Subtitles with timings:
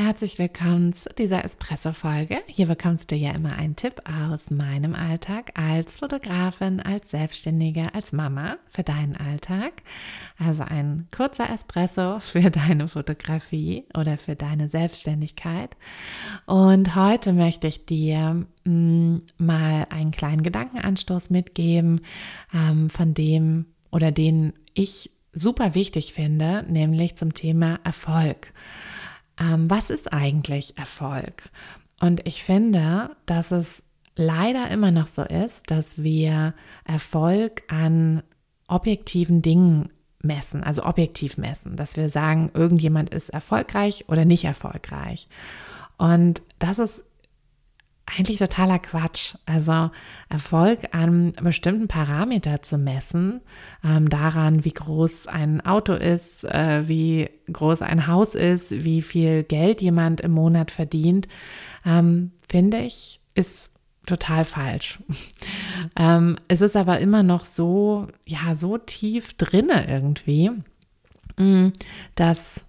[0.00, 2.38] Herzlich willkommen zu dieser Espresso-Folge.
[2.46, 8.12] Hier bekommst du ja immer einen Tipp aus meinem Alltag als Fotografin, als Selbstständige, als
[8.12, 9.82] Mama für deinen Alltag.
[10.38, 15.76] Also ein kurzer Espresso für deine Fotografie oder für deine Selbstständigkeit.
[16.46, 22.02] Und heute möchte ich dir mm, mal einen kleinen Gedankenanstoß mitgeben,
[22.54, 28.52] ähm, von dem oder den ich super wichtig finde, nämlich zum Thema Erfolg
[29.40, 31.50] ähm, was ist eigentlich Erfolg?
[32.00, 33.82] Und ich finde, dass es
[34.16, 38.22] leider immer noch so ist, dass wir Erfolg an
[38.66, 39.88] objektiven Dingen
[40.20, 45.28] messen, also objektiv messen, dass wir sagen, irgendjemand ist erfolgreich oder nicht erfolgreich.
[45.96, 47.04] Und das ist
[48.16, 49.34] eigentlich totaler Quatsch.
[49.46, 49.90] Also
[50.28, 53.40] Erfolg an bestimmten Parameter zu messen,
[53.84, 59.42] ähm, daran, wie groß ein Auto ist, äh, wie groß ein Haus ist, wie viel
[59.42, 61.28] Geld jemand im Monat verdient,
[61.84, 63.72] ähm, finde ich, ist
[64.06, 64.98] total falsch.
[65.98, 70.50] ähm, es ist aber immer noch so, ja, so tief drinne irgendwie,
[71.36, 71.72] mm,
[72.14, 72.64] dass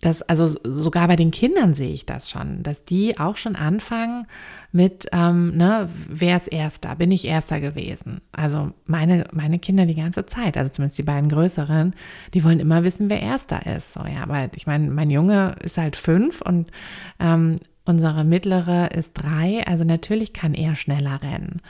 [0.00, 4.26] das, also sogar bei den Kindern sehe ich das schon, dass die auch schon anfangen
[4.72, 6.96] mit, ähm, ne, wer ist Erster?
[6.96, 8.20] Bin ich Erster gewesen?
[8.32, 11.94] Also meine, meine Kinder die ganze Zeit, also zumindest die beiden Größeren,
[12.32, 13.92] die wollen immer wissen, wer Erster ist.
[13.92, 16.70] So, ja, aber ich meine, mein Junge ist halt fünf und
[17.18, 17.56] ähm,
[17.90, 21.60] Unsere mittlere ist drei, also natürlich kann er schneller rennen.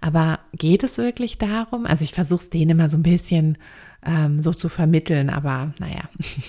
[0.00, 1.86] Aber geht es wirklich darum?
[1.86, 3.58] Also ich versuche es denen immer so ein bisschen
[4.04, 5.30] ähm, so zu vermitteln.
[5.30, 6.08] Aber naja,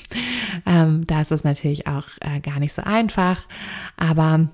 [0.66, 3.48] ähm, da ist es natürlich auch äh, gar nicht so einfach.
[3.98, 4.50] Aber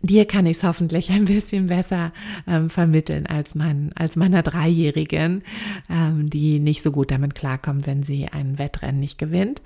[0.00, 2.12] Dir kann ich es hoffentlich ein bisschen besser
[2.46, 5.42] ähm, vermitteln als, mein, als meiner Dreijährigen,
[5.90, 9.60] ähm, die nicht so gut damit klarkommt, wenn sie ein Wettrennen nicht gewinnt.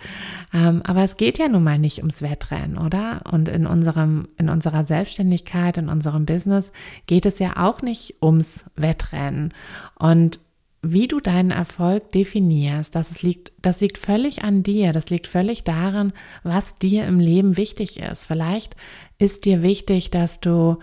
[0.55, 3.21] Ähm, aber es geht ja nun mal nicht ums Wettrennen, oder?
[3.31, 6.73] Und in, unserem, in unserer Selbstständigkeit, in unserem Business
[7.07, 9.53] geht es ja auch nicht ums Wettrennen.
[9.99, 10.41] Und
[10.83, 14.93] wie du deinen Erfolg definierst, das liegt, das liegt völlig an dir.
[14.93, 16.13] Das liegt völlig daran,
[16.43, 18.27] was dir im Leben wichtig ist.
[18.27, 18.75] Vielleicht
[19.19, 20.79] ist dir wichtig, dass du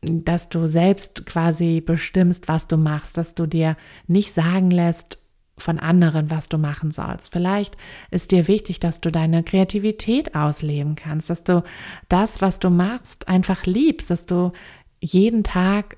[0.00, 3.76] dass du selbst quasi bestimmst, was du machst, dass du dir
[4.06, 5.18] nicht sagen lässt
[5.56, 7.32] von anderen, was du machen sollst.
[7.32, 7.76] Vielleicht
[8.12, 11.64] ist dir wichtig, dass du deine Kreativität ausleben kannst, dass du
[12.08, 14.52] das, was du machst, einfach liebst, dass du
[15.00, 15.96] jeden Tag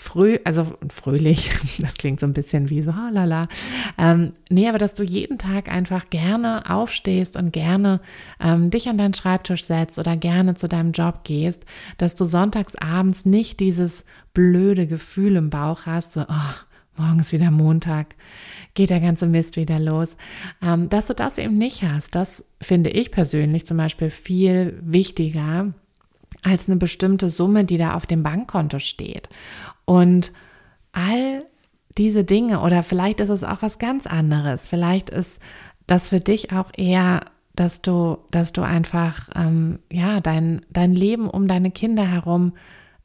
[0.00, 3.48] früh, also fröhlich, das klingt so ein bisschen wie so, oh, lala.
[3.98, 8.00] Ähm, nee, aber dass du jeden Tag einfach gerne aufstehst und gerne
[8.40, 11.66] ähm, dich an deinen Schreibtisch setzt oder gerne zu deinem Job gehst,
[11.98, 16.54] dass du sonntags abends nicht dieses blöde Gefühl im Bauch hast, so, oh,
[16.96, 18.14] morgen ist wieder Montag,
[18.72, 20.16] geht der ganze Mist wieder los.
[20.62, 25.74] Ähm, dass du das eben nicht hast, das finde ich persönlich zum Beispiel viel wichtiger
[26.42, 29.28] als eine bestimmte Summe, die da auf dem Bankkonto steht.
[29.84, 30.32] Und
[30.92, 31.44] all
[31.98, 34.68] diese Dinge oder vielleicht ist es auch was ganz anderes.
[34.68, 35.40] Vielleicht ist
[35.86, 37.20] das für dich auch eher,
[37.54, 42.52] dass du, dass du einfach ähm, ja dein dein Leben um deine Kinder herum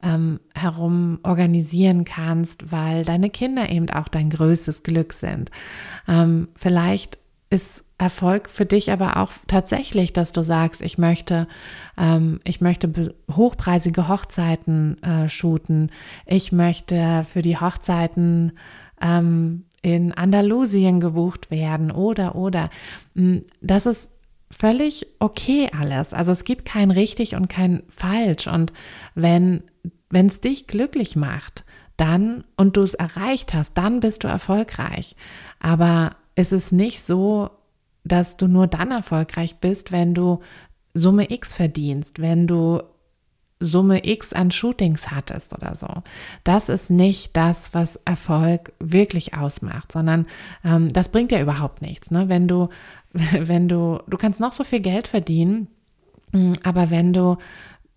[0.02, 5.50] ähm, herum organisieren kannst, weil deine Kinder eben auch dein größtes Glück sind.
[6.06, 7.18] Ähm, vielleicht
[7.50, 11.48] ist Erfolg für dich aber auch tatsächlich, dass du sagst, ich möchte,
[11.98, 15.90] ähm, ich möchte hochpreisige Hochzeiten äh, shooten,
[16.26, 18.52] ich möchte für die Hochzeiten
[19.00, 22.70] ähm, in Andalusien gebucht werden oder oder.
[23.14, 24.08] Hm, das ist
[24.50, 26.12] völlig okay alles.
[26.12, 28.46] Also es gibt kein richtig und kein falsch.
[28.46, 28.72] Und
[29.14, 29.62] wenn
[30.10, 31.64] wenn es dich glücklich macht,
[31.96, 35.16] dann und du es erreicht hast, dann bist du erfolgreich.
[35.60, 37.50] Aber es ist nicht so,
[38.06, 40.40] dass du nur dann erfolgreich bist, wenn du
[40.94, 42.82] Summe X verdienst, wenn du
[43.58, 45.88] Summe X an Shootings hattest oder so.
[46.44, 50.26] Das ist nicht das, was Erfolg wirklich ausmacht, sondern
[50.62, 52.10] ähm, das bringt ja überhaupt nichts.
[52.10, 52.28] Ne?
[52.28, 52.68] Wenn du,
[53.12, 55.68] wenn du, du kannst noch so viel Geld verdienen,
[56.32, 57.38] mm, aber wenn du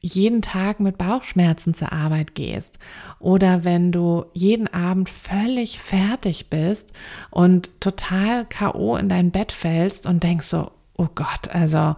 [0.02, 2.80] jeden Tag mit Bauchschmerzen zur Arbeit gehst
[3.20, 6.92] oder wenn du jeden Abend völlig fertig bist
[7.32, 11.96] und total KO in dein Bett fällst und denkst so, oh Gott, also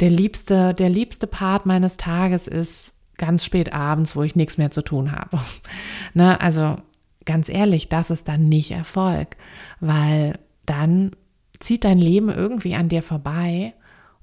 [0.00, 4.70] der liebste, der liebste Part meines Tages ist ganz spät abends, wo ich nichts mehr
[4.70, 5.40] zu tun habe.
[6.14, 6.76] ne, also
[7.24, 9.36] ganz ehrlich, das ist dann nicht Erfolg,
[9.80, 11.12] weil dann
[11.60, 13.72] zieht dein Leben irgendwie an dir vorbei,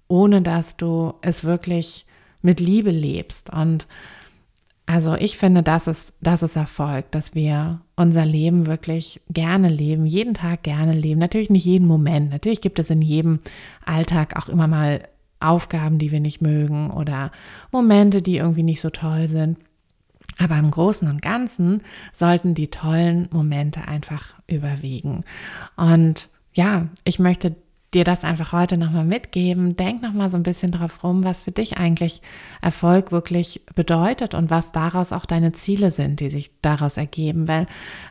[0.07, 2.05] ohne dass du es wirklich
[2.43, 3.51] mit Liebe lebst.
[3.51, 3.87] Und
[4.85, 10.05] also ich finde, das ist, das ist Erfolg, dass wir unser Leben wirklich gerne leben,
[10.05, 11.19] jeden Tag gerne leben.
[11.19, 12.29] Natürlich nicht jeden Moment.
[12.29, 13.39] Natürlich gibt es in jedem
[13.85, 15.07] Alltag auch immer mal
[15.39, 17.31] Aufgaben, die wir nicht mögen oder
[17.71, 19.57] Momente, die irgendwie nicht so toll sind.
[20.37, 21.81] Aber im Großen und Ganzen
[22.13, 25.23] sollten die tollen Momente einfach überwiegen.
[25.75, 27.55] Und ja, ich möchte
[27.93, 29.75] dir das einfach heute nochmal mitgeben.
[29.75, 32.21] Denk nochmal so ein bisschen drauf rum, was für dich eigentlich
[32.61, 37.47] Erfolg wirklich bedeutet und was daraus auch deine Ziele sind, die sich daraus ergeben.
[37.47, 37.67] Weil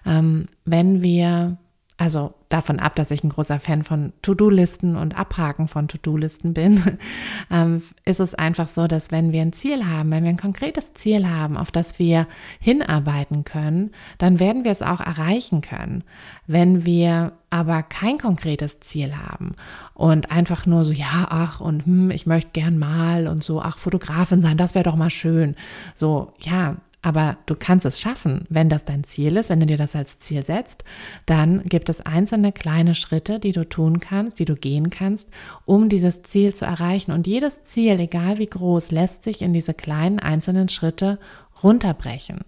[0.07, 1.59] ähm, wenn wir
[2.03, 6.99] also davon ab, dass ich ein großer Fan von To-Do-Listen und Abhaken von To-Do-Listen bin,
[7.51, 10.95] ähm, ist es einfach so, dass wenn wir ein Ziel haben, wenn wir ein konkretes
[10.95, 12.27] Ziel haben, auf das wir
[12.59, 16.03] hinarbeiten können, dann werden wir es auch erreichen können.
[16.49, 19.53] Wenn wir aber kein konkretes Ziel haben
[19.95, 23.79] und einfach nur so, ja, ach, und hm, ich möchte gern mal und so, ach,
[23.79, 25.55] Fotografin sein, das wäre doch mal schön.
[25.95, 29.77] So, ja, aber du kannst es schaffen, wenn das dein Ziel ist, wenn du dir
[29.77, 30.85] das als Ziel setzt,
[31.27, 35.29] dann gibt es einzelne kleine Schritte, die du tun kannst, die du gehen kannst,
[35.65, 37.11] um dieses Ziel zu erreichen.
[37.11, 41.19] Und jedes Ziel, egal wie groß, lässt sich in diese kleinen einzelnen Schritte
[41.63, 42.41] runterbrechen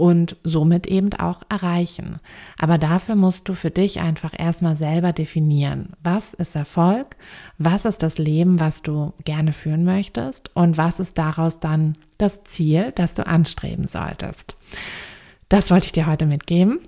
[0.00, 2.20] und somit eben auch erreichen.
[2.58, 7.16] Aber dafür musst du für dich einfach erstmal selber definieren, was ist Erfolg,
[7.58, 12.44] was ist das Leben, was du gerne führen möchtest und was ist daraus dann das
[12.44, 14.56] Ziel, das du anstreben solltest.
[15.50, 16.80] Das wollte ich dir heute mitgeben.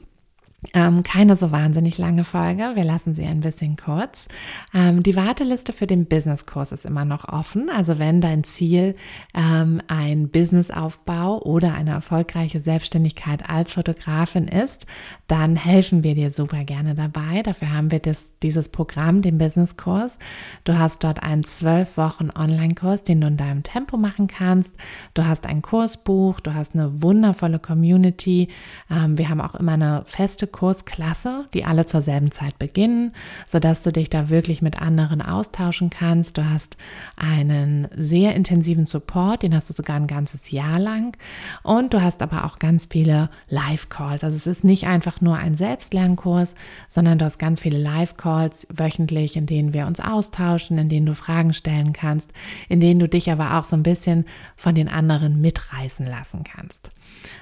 [0.74, 2.72] Ähm, keine so wahnsinnig lange Folge.
[2.74, 4.28] Wir lassen sie ein bisschen kurz.
[4.72, 7.68] Ähm, die Warteliste für den Businesskurs ist immer noch offen.
[7.68, 8.94] Also wenn dein Ziel
[9.34, 14.86] ähm, ein Businessaufbau oder eine erfolgreiche Selbstständigkeit als Fotografin ist,
[15.26, 17.42] dann helfen wir dir super gerne dabei.
[17.42, 20.16] Dafür haben wir das, dieses Programm, den Businesskurs.
[20.62, 24.76] Du hast dort einen zwölf Wochen Online-Kurs, den du in deinem Tempo machen kannst.
[25.14, 28.46] Du hast ein Kursbuch, du hast eine wundervolle Community.
[28.88, 33.12] Ähm, wir haben auch immer eine feste Kursklasse, die alle zur selben Zeit beginnen,
[33.48, 36.38] sodass du dich da wirklich mit anderen austauschen kannst.
[36.38, 36.76] Du hast
[37.16, 41.16] einen sehr intensiven Support, den hast du sogar ein ganzes Jahr lang.
[41.62, 44.24] Und du hast aber auch ganz viele Live-Calls.
[44.24, 46.54] Also es ist nicht einfach nur ein Selbstlernkurs,
[46.88, 51.14] sondern du hast ganz viele Live-Calls wöchentlich, in denen wir uns austauschen, in denen du
[51.14, 52.32] Fragen stellen kannst,
[52.68, 54.26] in denen du dich aber auch so ein bisschen
[54.56, 56.90] von den anderen mitreißen lassen kannst.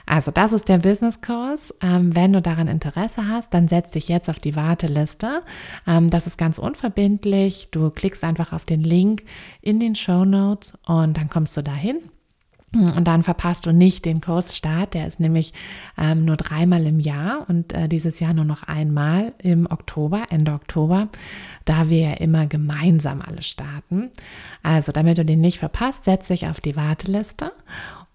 [0.06, 1.74] Also das ist der Business Course.
[1.82, 5.42] Ähm, wenn du daran Interesse hast, dann setz dich jetzt auf die Warteliste.
[5.86, 7.68] Ähm, das ist ganz unverbindlich.
[7.70, 9.22] Du klickst einfach auf den Link
[9.60, 11.98] in den Show Notes und dann kommst du dahin.
[12.72, 14.94] Und dann verpasst du nicht den Kursstart.
[14.94, 15.52] Der ist nämlich
[15.98, 20.52] ähm, nur dreimal im Jahr und äh, dieses Jahr nur noch einmal im Oktober, Ende
[20.52, 21.08] Oktober,
[21.64, 24.10] da wir ja immer gemeinsam alle starten.
[24.62, 27.50] Also, damit du den nicht verpasst, setz dich auf die Warteliste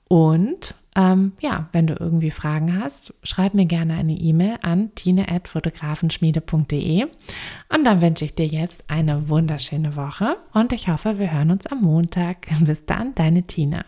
[0.08, 7.04] und ähm, ja, wenn du irgendwie Fragen hast, schreib mir gerne eine E-Mail an tine.fotografenschmiede.de
[7.04, 11.68] und dann wünsche ich dir jetzt eine wunderschöne Woche und ich hoffe, wir hören uns
[11.68, 12.48] am Montag.
[12.62, 13.86] Bis dann, deine Tine.